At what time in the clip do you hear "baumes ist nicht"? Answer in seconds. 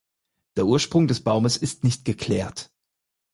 1.23-2.05